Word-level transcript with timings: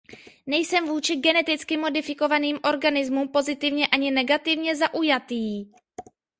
Nejsem 0.45 0.85
vůči 0.87 1.15
geneticky 1.15 1.77
modifikovaným 1.77 2.59
organismům 2.63 3.27
pozitivně 3.27 3.87
ani 3.87 4.11
negativně 4.11 4.75
zaujatý. 4.75 5.71